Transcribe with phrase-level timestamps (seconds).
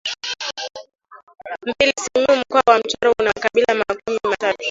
[1.65, 4.57] Mbili Simiyu Mkoa wa Mtwara una makabila makuu matatu